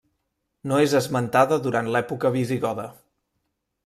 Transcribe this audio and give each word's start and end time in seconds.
No 0.69 0.77
és 0.85 0.95
esmentada 0.99 1.59
durant 1.67 1.89
l'època 1.97 2.31
visigoda. 2.37 2.87